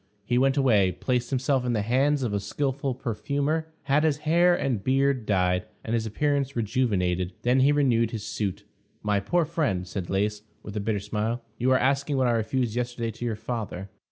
[0.25, 4.55] He went away, placed himself in the hands of a skillful perfumer, had his hair
[4.55, 7.33] and beard dyed, and his appearance rejuvenated.
[7.43, 8.63] Then he renewed his suit.
[9.03, 12.75] "My poor friend," said Lais, with a bitter smile, "you are asking what I refused
[12.75, 13.91] yesterday to your father."